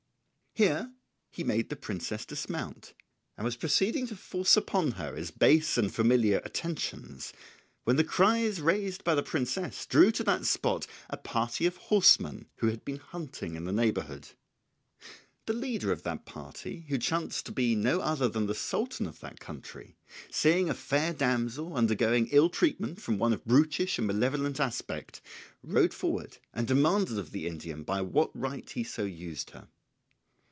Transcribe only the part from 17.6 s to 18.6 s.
no other than the